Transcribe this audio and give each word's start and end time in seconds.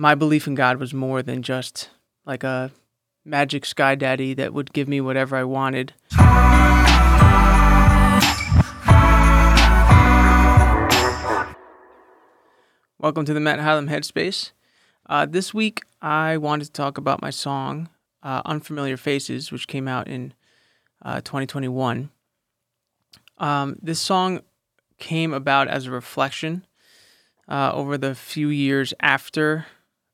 my 0.00 0.14
belief 0.14 0.46
in 0.46 0.54
God 0.54 0.78
was 0.78 0.94
more 0.94 1.22
than 1.22 1.42
just 1.42 1.90
like 2.24 2.42
a 2.42 2.70
magic 3.22 3.66
sky 3.66 3.94
daddy 3.94 4.32
that 4.32 4.54
would 4.54 4.72
give 4.72 4.88
me 4.88 4.98
whatever 4.98 5.36
I 5.36 5.44
wanted. 5.44 5.92
Welcome 12.98 13.26
to 13.26 13.34
the 13.34 13.40
Matt 13.40 13.58
Hylom 13.58 13.90
Headspace. 13.90 14.52
Uh, 15.04 15.26
this 15.26 15.52
week, 15.52 15.82
I 16.00 16.38
wanted 16.38 16.64
to 16.64 16.72
talk 16.72 16.96
about 16.96 17.20
my 17.20 17.28
song 17.28 17.90
uh, 18.22 18.40
"Unfamiliar 18.46 18.96
Faces," 18.96 19.52
which 19.52 19.68
came 19.68 19.86
out 19.86 20.08
in 20.08 20.32
uh, 21.02 21.20
2021. 21.20 22.08
Um, 23.36 23.76
this 23.82 24.00
song 24.00 24.40
came 24.98 25.34
about 25.34 25.68
as 25.68 25.84
a 25.84 25.90
reflection 25.90 26.66
uh, 27.46 27.72
over 27.74 27.98
the 27.98 28.14
few 28.14 28.48
years 28.48 28.94
after 29.00 29.66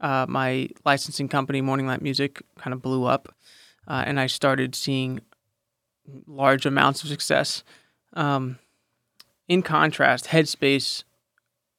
uh, 0.00 0.26
my 0.28 0.68
licensing 0.84 1.28
company, 1.28 1.60
Morning 1.60 1.86
Light 1.86 2.02
Music, 2.02 2.42
kind 2.58 2.72
of 2.72 2.82
blew 2.82 3.04
up, 3.04 3.34
uh, 3.86 4.04
and 4.06 4.18
I 4.18 4.26
started 4.26 4.74
seeing 4.74 5.20
large 6.26 6.66
amounts 6.66 7.02
of 7.02 7.08
success. 7.08 7.62
Um, 8.14 8.58
in 9.48 9.62
contrast, 9.62 10.26
Headspace 10.26 11.04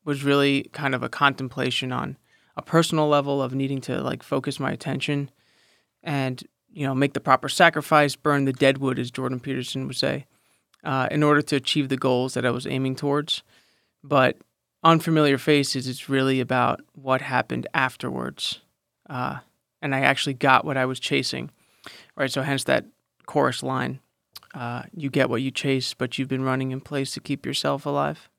was 0.03 0.23
really 0.23 0.63
kind 0.73 0.95
of 0.95 1.03
a 1.03 1.09
contemplation 1.09 1.91
on 1.91 2.17
a 2.55 2.61
personal 2.61 3.07
level 3.07 3.41
of 3.41 3.53
needing 3.53 3.81
to 3.81 4.01
like 4.01 4.23
focus 4.23 4.59
my 4.59 4.71
attention 4.71 5.31
and 6.03 6.43
you 6.71 6.85
know 6.85 6.95
make 6.95 7.13
the 7.13 7.19
proper 7.19 7.49
sacrifice, 7.49 8.15
burn 8.15 8.45
the 8.45 8.53
deadwood, 8.53 8.99
as 8.99 9.11
Jordan 9.11 9.39
Peterson 9.39 9.87
would 9.87 9.95
say, 9.95 10.25
uh, 10.83 11.07
in 11.11 11.23
order 11.23 11.41
to 11.41 11.55
achieve 11.55 11.89
the 11.89 11.97
goals 11.97 12.33
that 12.33 12.45
I 12.45 12.51
was 12.51 12.67
aiming 12.67 12.95
towards. 12.95 13.43
But 14.03 14.37
unfamiliar 14.83 15.37
faces 15.37 15.87
is 15.87 16.09
really 16.09 16.39
about 16.39 16.81
what 16.93 17.21
happened 17.21 17.67
afterwards, 17.73 18.61
uh, 19.09 19.39
and 19.81 19.95
I 19.95 20.01
actually 20.01 20.33
got 20.33 20.65
what 20.65 20.77
I 20.77 20.85
was 20.85 20.99
chasing. 20.99 21.51
Right, 22.15 22.31
so 22.31 22.41
hence 22.41 22.63
that 22.65 22.85
chorus 23.25 23.63
line. 23.63 23.99
Uh, 24.53 24.83
you 24.93 25.09
get 25.09 25.29
what 25.29 25.41
you 25.41 25.49
chase, 25.49 25.93
but 25.93 26.17
you've 26.17 26.27
been 26.27 26.43
running 26.43 26.71
in 26.71 26.81
place 26.81 27.11
to 27.11 27.19
keep 27.19 27.45
yourself 27.45 27.85
alive. 27.85 28.29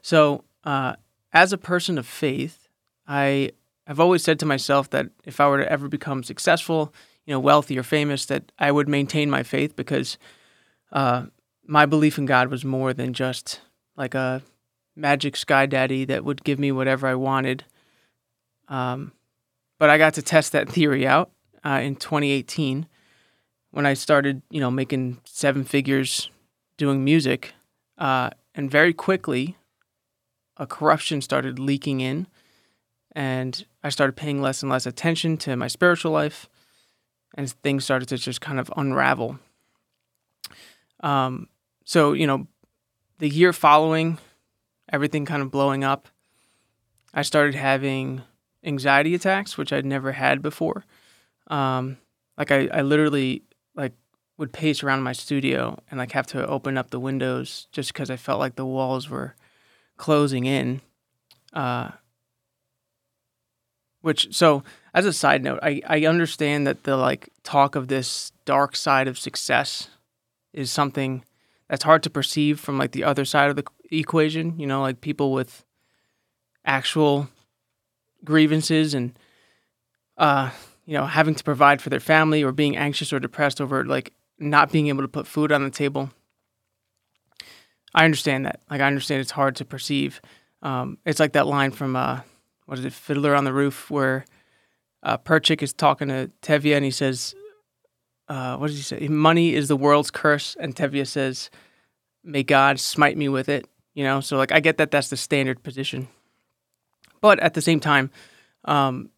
So, 0.00 0.44
uh, 0.64 0.94
as 1.32 1.52
a 1.52 1.58
person 1.58 1.98
of 1.98 2.06
faith, 2.06 2.68
I 3.06 3.50
have 3.86 4.00
always 4.00 4.22
said 4.24 4.38
to 4.40 4.46
myself 4.46 4.90
that 4.90 5.08
if 5.24 5.40
I 5.40 5.48
were 5.48 5.58
to 5.58 5.70
ever 5.70 5.88
become 5.88 6.22
successful, 6.22 6.94
you 7.26 7.34
know, 7.34 7.40
wealthy 7.40 7.78
or 7.78 7.82
famous, 7.82 8.26
that 8.26 8.50
I 8.58 8.72
would 8.72 8.88
maintain 8.88 9.28
my 9.30 9.42
faith 9.42 9.76
because 9.76 10.18
uh, 10.92 11.26
my 11.66 11.86
belief 11.86 12.18
in 12.18 12.26
God 12.26 12.48
was 12.48 12.64
more 12.64 12.92
than 12.92 13.12
just 13.12 13.60
like 13.96 14.14
a 14.14 14.42
magic 14.94 15.36
sky 15.36 15.66
daddy 15.66 16.04
that 16.04 16.24
would 16.24 16.44
give 16.44 16.58
me 16.58 16.72
whatever 16.72 17.06
I 17.06 17.14
wanted. 17.14 17.64
Um, 18.68 19.12
but 19.78 19.90
I 19.90 19.98
got 19.98 20.14
to 20.14 20.22
test 20.22 20.52
that 20.52 20.68
theory 20.68 21.06
out 21.06 21.30
uh, 21.64 21.80
in 21.82 21.96
2018 21.96 22.86
when 23.72 23.86
I 23.86 23.94
started, 23.94 24.42
you 24.50 24.60
know, 24.60 24.70
making 24.70 25.18
seven 25.24 25.64
figures 25.64 26.30
doing 26.76 27.04
music, 27.04 27.52
uh, 27.98 28.30
and 28.54 28.70
very 28.70 28.92
quickly, 28.92 29.56
a 30.56 30.66
corruption 30.66 31.22
started 31.22 31.58
leaking 31.58 32.00
in, 32.00 32.26
and 33.12 33.64
I 33.82 33.88
started 33.88 34.14
paying 34.14 34.42
less 34.42 34.62
and 34.62 34.70
less 34.70 34.86
attention 34.86 35.36
to 35.38 35.56
my 35.56 35.68
spiritual 35.68 36.12
life, 36.12 36.48
and 37.34 37.50
things 37.50 37.84
started 37.84 38.08
to 38.08 38.18
just 38.18 38.40
kind 38.40 38.60
of 38.60 38.70
unravel. 38.76 39.38
Um, 41.00 41.48
so 41.84 42.12
you 42.12 42.26
know, 42.26 42.46
the 43.18 43.28
year 43.28 43.52
following, 43.52 44.18
everything 44.92 45.24
kind 45.24 45.42
of 45.42 45.50
blowing 45.50 45.82
up, 45.82 46.08
I 47.14 47.22
started 47.22 47.54
having 47.54 48.22
anxiety 48.64 49.14
attacks, 49.14 49.58
which 49.58 49.72
I'd 49.72 49.86
never 49.86 50.12
had 50.12 50.42
before. 50.42 50.84
Um, 51.48 51.98
like 52.38 52.50
I, 52.50 52.68
I 52.72 52.82
literally 52.82 53.42
like 53.74 53.92
would 54.38 54.52
pace 54.52 54.82
around 54.82 55.02
my 55.02 55.12
studio 55.12 55.78
and 55.90 55.98
like 55.98 56.12
have 56.12 56.26
to 56.28 56.46
open 56.46 56.78
up 56.78 56.90
the 56.90 57.00
windows 57.00 57.66
just 57.72 57.92
because 57.92 58.10
I 58.10 58.16
felt 58.16 58.38
like 58.38 58.56
the 58.56 58.66
walls 58.66 59.08
were 59.08 59.34
closing 59.96 60.46
in. 60.46 60.80
Uh, 61.52 61.90
which 64.00 64.34
so 64.34 64.64
as 64.94 65.06
a 65.06 65.12
side 65.12 65.42
note, 65.42 65.60
I, 65.62 65.80
I 65.86 66.06
understand 66.06 66.66
that 66.66 66.84
the 66.84 66.96
like 66.96 67.28
talk 67.42 67.76
of 67.76 67.88
this 67.88 68.32
dark 68.44 68.74
side 68.76 69.08
of 69.08 69.18
success 69.18 69.88
is 70.52 70.70
something 70.70 71.24
that's 71.68 71.84
hard 71.84 72.02
to 72.02 72.10
perceive 72.10 72.60
from 72.60 72.78
like 72.78 72.92
the 72.92 73.04
other 73.04 73.24
side 73.24 73.50
of 73.50 73.56
the 73.56 73.64
equation. 73.90 74.58
You 74.58 74.66
know, 74.66 74.80
like 74.80 75.00
people 75.00 75.32
with 75.32 75.64
actual 76.64 77.28
grievances 78.24 78.94
and 78.94 79.18
uh 80.16 80.50
you 80.84 80.94
know, 80.94 81.06
having 81.06 81.34
to 81.34 81.44
provide 81.44 81.80
for 81.80 81.90
their 81.90 82.00
family 82.00 82.42
or 82.42 82.52
being 82.52 82.76
anxious 82.76 83.12
or 83.12 83.20
depressed 83.20 83.60
over 83.60 83.84
like 83.84 84.12
not 84.38 84.72
being 84.72 84.88
able 84.88 85.02
to 85.02 85.08
put 85.08 85.26
food 85.26 85.52
on 85.52 85.62
the 85.62 85.70
table. 85.70 86.10
I 87.94 88.04
understand 88.04 88.46
that. 88.46 88.60
Like 88.70 88.80
I 88.80 88.86
understand 88.86 89.20
it's 89.20 89.30
hard 89.30 89.56
to 89.56 89.64
perceive. 89.64 90.20
Um, 90.62 90.98
it's 91.04 91.20
like 91.20 91.32
that 91.32 91.46
line 91.46 91.70
from 91.70 91.94
uh, 91.94 92.20
what 92.66 92.78
is 92.78 92.84
it, 92.84 92.92
Fiddler 92.92 93.34
on 93.34 93.44
the 93.44 93.52
Roof, 93.52 93.90
where 93.90 94.24
uh, 95.02 95.18
Perchik 95.18 95.62
is 95.62 95.72
talking 95.72 96.08
to 96.08 96.30
Tevye 96.42 96.74
and 96.74 96.84
he 96.84 96.90
says, 96.90 97.34
uh, 98.28 98.56
"What 98.56 98.68
does 98.68 98.76
he 98.76 98.82
say? 98.82 99.08
Money 99.08 99.54
is 99.54 99.68
the 99.68 99.76
world's 99.76 100.10
curse." 100.10 100.56
And 100.58 100.74
Tevye 100.74 101.06
says, 101.06 101.50
"May 102.24 102.42
God 102.42 102.80
smite 102.80 103.16
me 103.16 103.28
with 103.28 103.48
it." 103.48 103.66
You 103.94 104.04
know, 104.04 104.20
so 104.20 104.36
like 104.36 104.52
I 104.52 104.60
get 104.60 104.78
that 104.78 104.90
that's 104.90 105.08
the 105.08 105.16
standard 105.16 105.62
position, 105.62 106.08
but 107.20 107.38
at 107.40 107.54
the 107.54 107.60
same 107.60 107.80
time, 107.80 108.10
um, 108.64 109.10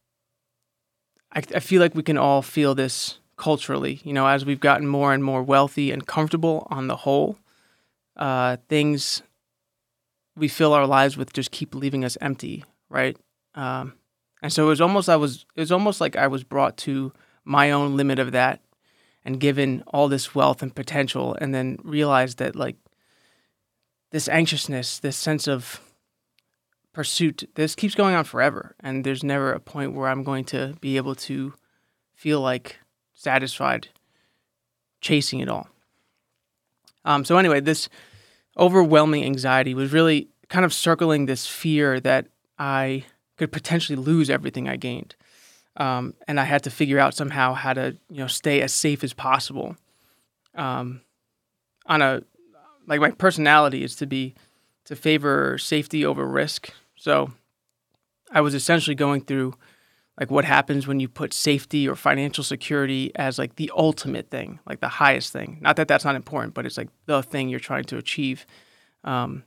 I, 1.32 1.42
I 1.54 1.60
feel 1.60 1.80
like 1.80 1.94
we 1.94 2.02
can 2.02 2.18
all 2.18 2.42
feel 2.42 2.74
this 2.74 3.18
culturally. 3.36 4.00
You 4.04 4.12
know, 4.12 4.26
as 4.26 4.44
we've 4.44 4.60
gotten 4.60 4.86
more 4.86 5.12
and 5.12 5.22
more 5.22 5.42
wealthy 5.42 5.90
and 5.90 6.06
comfortable 6.06 6.66
on 6.70 6.88
the 6.88 6.96
whole, 6.96 7.38
uh, 8.16 8.56
things 8.68 9.22
we 10.36 10.48
fill 10.48 10.72
our 10.72 10.86
lives 10.86 11.16
with 11.16 11.32
just 11.32 11.50
keep 11.50 11.74
leaving 11.74 12.04
us 12.04 12.18
empty, 12.20 12.64
right? 12.88 13.16
Um, 13.54 13.94
and 14.42 14.52
so 14.52 14.66
it 14.66 14.68
was 14.68 14.80
almost 14.80 15.08
I 15.08 15.16
was 15.16 15.46
it 15.56 15.60
was 15.60 15.72
almost 15.72 16.00
like 16.00 16.16
I 16.16 16.26
was 16.26 16.44
brought 16.44 16.76
to 16.78 17.12
my 17.44 17.70
own 17.70 17.96
limit 17.96 18.18
of 18.18 18.32
that, 18.32 18.60
and 19.24 19.40
given 19.40 19.82
all 19.86 20.08
this 20.08 20.34
wealth 20.34 20.62
and 20.62 20.74
potential, 20.74 21.36
and 21.40 21.54
then 21.54 21.78
realized 21.82 22.38
that 22.38 22.54
like 22.54 22.76
this 24.10 24.28
anxiousness, 24.28 24.98
this 24.98 25.16
sense 25.16 25.48
of 25.48 25.80
pursuit 26.94 27.50
this 27.56 27.74
keeps 27.74 27.94
going 27.94 28.14
on 28.14 28.24
forever. 28.24 28.74
And 28.80 29.04
there's 29.04 29.22
never 29.22 29.52
a 29.52 29.60
point 29.60 29.92
where 29.92 30.08
i'm 30.08 30.22
going 30.22 30.44
to 30.46 30.74
be 30.80 30.96
able 30.96 31.14
to 31.16 31.52
feel 32.14 32.40
like 32.40 32.78
satisfied 33.12 33.88
chasing 35.02 35.40
it 35.40 35.48
all. 35.48 35.68
Um, 37.04 37.24
so 37.26 37.36
anyway 37.36 37.60
this 37.60 37.90
overwhelming 38.56 39.24
anxiety 39.24 39.74
was 39.74 39.92
really 39.92 40.28
kind 40.48 40.64
of 40.64 40.72
circling 40.72 41.26
this 41.26 41.46
fear 41.46 41.98
that 42.00 42.28
i 42.58 43.04
could 43.36 43.50
potentially 43.50 43.96
lose 43.96 44.30
everything 44.30 44.68
i 44.68 44.76
gained 44.76 45.16
um, 45.76 46.14
and 46.28 46.38
i 46.40 46.44
had 46.44 46.62
to 46.62 46.70
figure 46.70 46.98
out 46.98 47.14
somehow 47.14 47.54
how 47.54 47.72
to 47.72 47.96
you 48.10 48.18
know 48.18 48.26
stay 48.26 48.60
as 48.60 48.72
safe 48.72 49.04
as 49.04 49.12
possible 49.12 49.76
um, 50.54 51.00
on 51.86 52.02
a 52.02 52.22
like 52.86 53.00
my 53.00 53.10
personality 53.10 53.82
is 53.82 53.96
to 53.96 54.06
be 54.06 54.34
to 54.84 54.94
favor 54.94 55.58
safety 55.58 56.04
over 56.04 56.26
risk 56.26 56.70
so 56.96 57.30
I 58.34 58.40
was 58.40 58.54
essentially 58.54 58.94
going 58.94 59.22
through 59.22 59.54
like 60.18 60.30
what 60.30 60.44
happens 60.44 60.86
when 60.86 61.00
you 61.00 61.08
put 61.08 61.32
safety 61.32 61.88
or 61.88 61.96
financial 61.96 62.44
security 62.44 63.12
as 63.16 63.38
like 63.38 63.56
the 63.56 63.70
ultimate 63.76 64.30
thing, 64.30 64.60
like 64.66 64.80
the 64.80 64.88
highest 64.88 65.32
thing. 65.32 65.58
Not 65.60 65.76
that 65.76 65.88
that's 65.88 66.04
not 66.04 66.14
important, 66.14 66.54
but 66.54 66.66
it's 66.66 66.76
like 66.76 66.88
the 67.06 67.22
thing 67.22 67.48
you're 67.48 67.60
trying 67.60 67.84
to 67.84 67.98
achieve. 67.98 68.46
Um, 69.02 69.44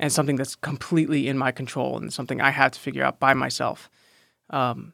and 0.00 0.12
something 0.12 0.36
that's 0.36 0.54
completely 0.56 1.26
in 1.28 1.36
my 1.36 1.50
control 1.50 1.96
and 1.96 2.12
something 2.12 2.40
I 2.40 2.50
have 2.50 2.72
to 2.72 2.80
figure 2.80 3.02
out 3.02 3.18
by 3.18 3.34
myself. 3.34 3.90
Um, 4.50 4.92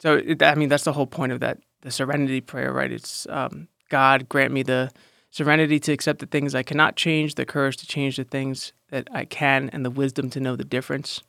so 0.00 0.16
it, 0.16 0.42
I 0.42 0.54
mean 0.54 0.68
that's 0.68 0.84
the 0.84 0.92
whole 0.92 1.06
point 1.06 1.32
of 1.32 1.40
that 1.40 1.58
the 1.82 1.90
serenity 1.90 2.40
prayer, 2.40 2.72
right? 2.72 2.90
It's 2.90 3.26
um, 3.30 3.68
God 3.88 4.28
grant 4.28 4.52
me 4.52 4.62
the 4.62 4.90
serenity 5.30 5.78
to 5.80 5.92
accept 5.92 6.18
the 6.18 6.26
things 6.26 6.54
I 6.54 6.62
cannot 6.62 6.96
change, 6.96 7.34
the 7.36 7.46
courage 7.46 7.76
to 7.78 7.86
change 7.86 8.16
the 8.16 8.24
things 8.24 8.72
that 8.90 9.08
I 9.12 9.24
can, 9.24 9.70
and 9.72 9.84
the 9.84 9.90
wisdom 9.90 10.30
to 10.30 10.40
know 10.40 10.56
the 10.56 10.64
difference 10.64 11.22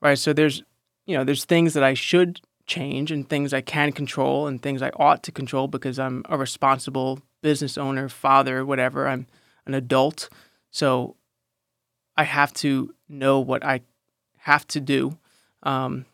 right? 0.00 0.18
So 0.18 0.32
there's, 0.32 0.62
you 1.06 1.16
know, 1.16 1.24
there's 1.24 1.44
things 1.44 1.74
that 1.74 1.82
I 1.82 1.94
should 1.94 2.40
change 2.66 3.10
and 3.10 3.28
things 3.28 3.54
I 3.54 3.60
can 3.60 3.92
control 3.92 4.46
and 4.46 4.60
things 4.60 4.82
I 4.82 4.90
ought 4.96 5.22
to 5.24 5.32
control 5.32 5.68
because 5.68 5.98
I'm 5.98 6.24
a 6.28 6.36
responsible 6.36 7.20
business 7.42 7.78
owner, 7.78 8.08
father, 8.08 8.64
whatever. 8.64 9.06
I'm 9.06 9.26
an 9.66 9.74
adult. 9.74 10.28
So 10.70 11.16
I 12.16 12.24
have 12.24 12.52
to 12.54 12.94
know 13.08 13.40
what 13.40 13.64
I 13.64 13.82
have 14.38 14.66
to 14.68 14.80
do. 14.80 15.18
Um, 15.62 16.06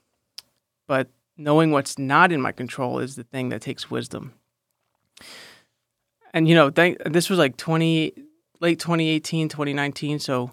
but 0.87 1.09
knowing 1.37 1.71
what's 1.71 1.99
not 1.99 2.33
in 2.33 2.41
my 2.41 2.53
control 2.53 2.99
is 2.99 3.17
the 3.17 3.25
thing 3.25 3.49
that 3.51 3.63
takes 3.63 3.91
wisdom. 3.91 4.35
And, 6.35 6.49
you 6.49 6.55
know, 6.55 6.71
th- 6.71 6.99
this 7.05 7.29
was 7.29 7.39
like 7.39 7.57
20, 7.57 8.15
late 8.61 8.79
2018, 8.79 9.49
2019. 9.49 10.19
So 10.19 10.53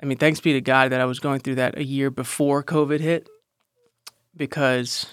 I 0.00 0.06
mean, 0.06 0.18
thanks 0.18 0.40
be 0.40 0.52
to 0.52 0.60
God 0.60 0.92
that 0.92 1.00
I 1.00 1.06
was 1.06 1.20
going 1.20 1.40
through 1.40 1.54
that 1.56 1.78
a 1.78 1.84
year 1.84 2.10
before 2.10 2.62
COVID 2.62 3.00
hit. 3.00 3.28
because 4.36 5.06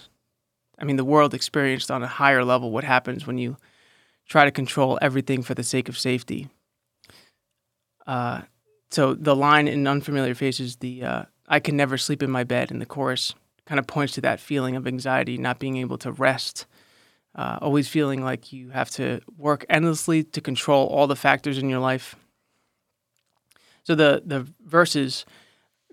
I 0.77 0.83
mean 0.83 0.97
the 0.97 1.05
world 1.05 1.33
experienced 1.33 1.89
on 1.89 2.03
a 2.03 2.07
higher 2.07 2.43
level 2.43 2.71
what 2.71 2.83
happens 2.83 3.25
when 3.25 3.37
you 3.37 3.55
try 4.27 4.43
to 4.43 4.51
control 4.51 4.99
everything 5.01 5.41
for 5.43 5.53
the 5.53 5.63
sake 5.63 5.87
of 5.87 5.97
safety. 5.97 6.49
Uh, 8.05 8.41
so 8.91 9.13
the 9.13 9.35
line 9.35 9.69
in 9.69 9.87
Unfamiliar 9.87 10.35
Faces, 10.35 10.77
the 10.77 11.03
uh, 11.03 11.23
I 11.47 11.61
can 11.61 11.77
never 11.77 11.97
sleep 11.97 12.21
in 12.21 12.29
my 12.29 12.43
bed 12.43 12.69
in 12.69 12.79
the 12.79 12.85
chorus 12.85 13.33
kind 13.65 13.79
of 13.79 13.87
points 13.87 14.13
to 14.13 14.21
that 14.21 14.39
feeling 14.39 14.75
of 14.75 14.87
anxiety, 14.87 15.37
not 15.37 15.59
being 15.59 15.77
able 15.77 15.97
to 15.99 16.11
rest, 16.11 16.65
uh, 17.35 17.57
always 17.61 17.87
feeling 17.87 18.23
like 18.23 18.53
you 18.53 18.69
have 18.69 18.89
to 18.91 19.21
work 19.37 19.65
endlessly 19.69 20.23
to 20.23 20.41
control 20.41 20.87
all 20.87 21.07
the 21.07 21.15
factors 21.15 21.57
in 21.57 21.69
your 21.69 21.79
life. 21.79 22.15
So 23.83 23.95
the 23.95 24.21
the 24.25 24.47
verses 24.65 25.25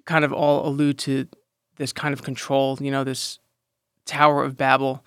kind 0.04 0.24
of 0.24 0.32
all 0.32 0.66
allude 0.66 0.98
to 0.98 1.26
this 1.76 1.92
kind 1.92 2.12
of 2.12 2.22
control, 2.22 2.78
you 2.80 2.90
know, 2.90 3.04
this 3.04 3.38
Tower 4.04 4.44
of 4.44 4.56
Babel, 4.56 5.04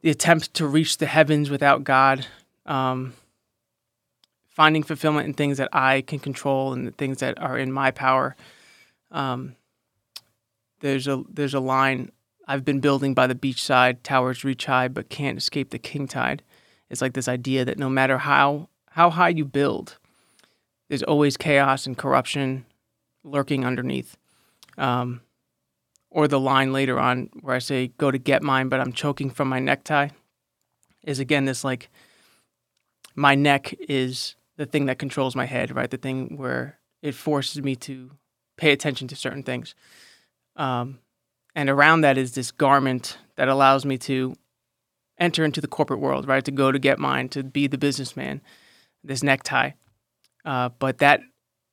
the 0.00 0.10
attempt 0.10 0.54
to 0.54 0.66
reach 0.66 0.98
the 0.98 1.06
heavens 1.06 1.50
without 1.50 1.84
God, 1.84 2.26
um, 2.66 3.14
finding 4.48 4.82
fulfillment 4.82 5.26
in 5.26 5.34
things 5.34 5.58
that 5.58 5.68
I 5.72 6.00
can 6.02 6.18
control 6.18 6.72
and 6.72 6.86
the 6.86 6.92
things 6.92 7.18
that 7.18 7.38
are 7.40 7.58
in 7.58 7.72
my 7.72 7.90
power. 7.90 8.34
Um, 9.10 9.56
there's 10.82 11.08
a 11.08 11.22
there's 11.32 11.54
a 11.54 11.60
line 11.60 12.12
I've 12.46 12.64
been 12.64 12.80
building 12.80 13.14
by 13.14 13.26
the 13.26 13.34
beachside, 13.34 14.02
towers 14.02 14.44
reach 14.44 14.66
high, 14.66 14.88
but 14.88 15.08
can't 15.08 15.38
escape 15.38 15.70
the 15.70 15.78
king 15.78 16.06
tide. 16.06 16.42
It's 16.90 17.00
like 17.00 17.14
this 17.14 17.28
idea 17.28 17.64
that 17.64 17.78
no 17.78 17.88
matter 17.88 18.18
how 18.18 18.68
how 18.90 19.08
high 19.08 19.30
you 19.30 19.46
build, 19.46 19.96
there's 20.88 21.02
always 21.02 21.38
chaos 21.38 21.86
and 21.86 21.96
corruption 21.96 22.66
lurking 23.24 23.64
underneath. 23.64 24.16
Um, 24.76 25.22
or 26.10 26.28
the 26.28 26.40
line 26.40 26.72
later 26.72 26.98
on 26.98 27.30
where 27.40 27.56
I 27.56 27.60
say, 27.60 27.92
"Go 27.96 28.10
to 28.10 28.18
get 28.18 28.42
mine, 28.42 28.68
but 28.68 28.80
I'm 28.80 28.92
choking 28.92 29.30
from 29.30 29.48
my 29.48 29.60
necktie," 29.60 30.08
is 31.02 31.20
again 31.20 31.46
this 31.46 31.64
like 31.64 31.88
my 33.14 33.34
neck 33.34 33.74
is 33.88 34.34
the 34.56 34.66
thing 34.66 34.86
that 34.86 34.98
controls 34.98 35.36
my 35.36 35.46
head, 35.46 35.74
right? 35.74 35.90
The 35.90 35.96
thing 35.96 36.36
where 36.36 36.78
it 37.00 37.14
forces 37.14 37.62
me 37.62 37.76
to 37.76 38.10
pay 38.56 38.72
attention 38.72 39.08
to 39.08 39.16
certain 39.16 39.42
things. 39.42 39.74
Um, 40.56 40.98
and 41.54 41.68
around 41.68 42.02
that 42.02 42.18
is 42.18 42.32
this 42.32 42.50
garment 42.50 43.18
that 43.36 43.48
allows 43.48 43.84
me 43.84 43.98
to 43.98 44.34
enter 45.18 45.44
into 45.44 45.60
the 45.60 45.68
corporate 45.68 46.00
world, 46.00 46.26
right? 46.26 46.44
To 46.44 46.50
go 46.50 46.72
to 46.72 46.78
get 46.78 46.98
mine, 46.98 47.28
to 47.30 47.42
be 47.42 47.66
the 47.66 47.78
businessman, 47.78 48.40
this 49.04 49.22
necktie. 49.22 49.72
Uh, 50.44 50.70
but 50.78 50.98
that 50.98 51.20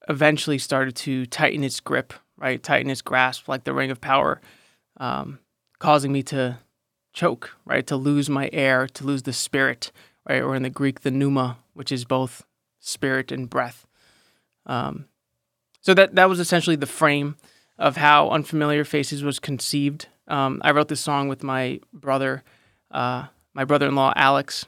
eventually 0.07 0.57
started 0.57 0.95
to 0.95 1.25
tighten 1.25 1.63
its 1.63 1.79
grip, 1.79 2.13
right? 2.37 2.61
Tighten 2.61 2.91
its 2.91 3.01
grasp 3.01 3.47
like 3.47 3.63
the 3.63 3.73
ring 3.73 3.91
of 3.91 4.01
power, 4.01 4.41
um, 4.97 5.39
causing 5.79 6.11
me 6.11 6.23
to 6.23 6.59
choke, 7.13 7.55
right? 7.65 7.85
To 7.87 7.95
lose 7.95 8.29
my 8.29 8.49
air, 8.53 8.87
to 8.87 9.03
lose 9.03 9.23
the 9.23 9.33
spirit, 9.33 9.91
right? 10.27 10.41
Or 10.41 10.55
in 10.55 10.63
the 10.63 10.69
Greek, 10.69 11.01
the 11.01 11.11
pneuma, 11.11 11.57
which 11.73 11.91
is 11.91 12.05
both 12.05 12.43
spirit 12.79 13.31
and 13.31 13.49
breath. 13.49 13.87
Um, 14.65 15.05
so 15.81 15.93
that 15.93 16.15
that 16.15 16.29
was 16.29 16.39
essentially 16.39 16.75
the 16.75 16.85
frame 16.85 17.37
of 17.79 17.95
how 17.95 18.29
Unfamiliar 18.29 18.83
Faces 18.83 19.23
was 19.23 19.39
conceived. 19.39 20.07
Um, 20.27 20.61
I 20.63 20.71
wrote 20.71 20.89
this 20.89 20.99
song 20.99 21.29
with 21.29 21.41
my 21.41 21.79
brother, 21.93 22.43
uh, 22.91 23.27
my 23.53 23.63
brother-in-law 23.63 24.13
Alex. 24.15 24.65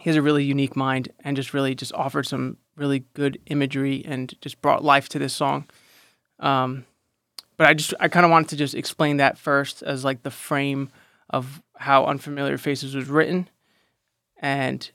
He 0.00 0.10
has 0.10 0.16
a 0.16 0.22
really 0.22 0.44
unique 0.44 0.76
mind 0.76 1.10
and 1.20 1.36
just 1.36 1.54
really 1.54 1.74
just 1.76 1.94
offered 1.94 2.26
some 2.26 2.58
really 2.76 3.04
good 3.14 3.38
imagery 3.46 4.04
and 4.04 4.34
just 4.40 4.60
brought 4.60 4.84
life 4.84 5.08
to 5.10 5.18
this 5.20 5.32
song. 5.32 5.66
Um, 6.40 6.84
but 7.56 7.68
I 7.68 7.74
just 7.74 7.94
I 8.00 8.08
kind 8.08 8.26
of 8.26 8.32
wanted 8.32 8.48
to 8.48 8.56
just 8.56 8.74
explain 8.74 9.18
that 9.18 9.38
first 9.38 9.82
as 9.84 10.04
like 10.04 10.24
the 10.24 10.30
frame 10.30 10.90
of 11.30 11.62
how 11.76 12.04
Unfamiliar 12.06 12.58
Faces 12.58 12.96
was 12.96 13.08
written, 13.08 13.48
and 14.38 14.90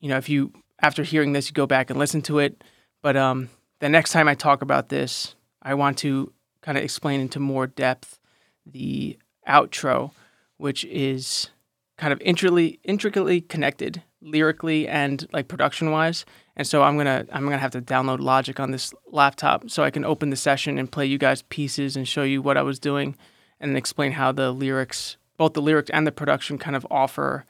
you 0.00 0.08
know 0.08 0.16
if 0.16 0.30
you 0.30 0.52
after 0.80 1.02
hearing 1.02 1.34
this 1.34 1.48
you 1.48 1.52
go 1.52 1.66
back 1.66 1.90
and 1.90 1.98
listen 1.98 2.22
to 2.22 2.38
it, 2.38 2.64
but 3.02 3.14
um, 3.14 3.50
the 3.80 3.90
next 3.90 4.12
time 4.12 4.26
I 4.26 4.34
talk 4.34 4.62
about 4.62 4.88
this, 4.88 5.34
I 5.60 5.74
want 5.74 5.98
to 5.98 6.32
kind 6.62 6.78
of 6.78 6.84
explain 6.84 7.20
into 7.20 7.38
more 7.38 7.66
depth 7.66 8.18
the 8.64 9.18
outro, 9.48 10.12
which 10.56 10.84
is 10.84 11.50
kind 11.98 12.12
of 12.12 12.20
intricately 12.22 12.80
intricately 12.84 13.40
connected 13.40 14.02
lyrically 14.22 14.88
and 14.88 15.26
like 15.32 15.48
production 15.48 15.90
wise. 15.90 16.24
And 16.56 16.66
so 16.66 16.82
I'm 16.82 16.96
gonna 16.96 17.26
I'm 17.32 17.44
gonna 17.44 17.58
have 17.58 17.72
to 17.72 17.82
download 17.82 18.20
Logic 18.20 18.58
on 18.58 18.70
this 18.70 18.94
laptop 19.06 19.68
so 19.68 19.82
I 19.82 19.90
can 19.90 20.04
open 20.04 20.30
the 20.30 20.36
session 20.36 20.78
and 20.78 20.90
play 20.90 21.06
you 21.06 21.18
guys 21.18 21.42
pieces 21.42 21.96
and 21.96 22.06
show 22.06 22.22
you 22.22 22.40
what 22.40 22.56
I 22.56 22.62
was 22.62 22.78
doing 22.78 23.16
and 23.60 23.76
explain 23.76 24.12
how 24.12 24.32
the 24.32 24.52
lyrics, 24.52 25.16
both 25.36 25.54
the 25.54 25.62
lyrics 25.62 25.90
and 25.90 26.06
the 26.06 26.12
production, 26.12 26.58
kind 26.58 26.76
of 26.76 26.86
offer 26.90 27.44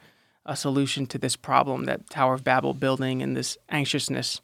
a 0.45 0.55
solution 0.55 1.05
to 1.07 1.17
this 1.17 1.35
problem 1.35 1.85
that 1.85 2.09
Tower 2.09 2.33
of 2.33 2.43
Babel 2.43 2.73
building 2.73 3.21
and 3.21 3.35
this 3.35 3.57
anxiousness. 3.69 4.41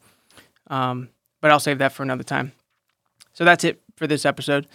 Um, 0.68 1.10
but 1.42 1.52
I'll 1.52 1.60
save 1.60 1.80
that 1.80 1.92
for 1.92 2.04
another 2.04 2.24
time. 2.24 2.54
So 3.34 3.46
that's 3.46 3.64
it 3.64 3.82
for 4.00 4.08
this 4.08 4.26
episode. 4.26 4.68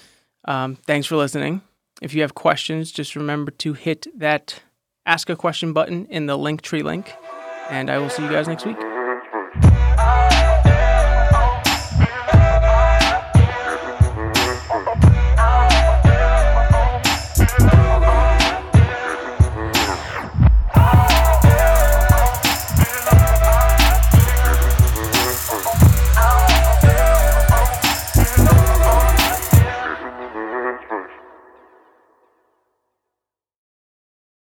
Um, 0.44 0.76
thanks 0.76 1.08
for 1.08 1.16
listening. 1.16 1.62
If 2.00 2.14
you 2.14 2.22
have 2.22 2.34
questions, 2.34 2.92
just 2.92 3.16
remember 3.16 3.50
to 3.50 3.72
hit 3.72 4.06
that 4.16 4.62
ask 5.06 5.28
a 5.28 5.36
question 5.36 5.72
button 5.72 6.06
in 6.06 6.26
the 6.26 6.36
link 6.36 6.62
tree 6.62 6.82
link, 6.82 7.12
and 7.70 7.90
I 7.90 7.98
will 7.98 8.10
see 8.10 8.22
you 8.22 8.30
guys 8.30 8.46
next 8.46 8.64
week. 8.66 8.93